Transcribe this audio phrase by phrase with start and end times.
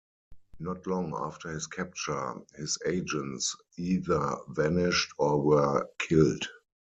[0.57, 6.43] Not long after his capture, his agents either vanished or were killed.